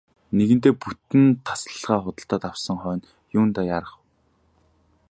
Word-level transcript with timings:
Нэгэнтээ 0.37 0.73
бүтэн 0.81 1.23
тасалгаа 1.45 1.99
худалдаад 2.03 2.43
авсан 2.51 2.77
хойно 2.81 3.07
юундаа 3.39 3.65
яарах 3.73 3.93
вэ. 3.97 4.03